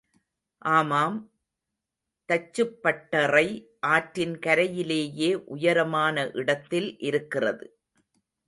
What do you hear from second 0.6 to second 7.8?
ஆமாம், தச்சுப்பட்டறை ஆற்றின் கரையிலேயே உயரமான இடத்தில் இருக்கிறது.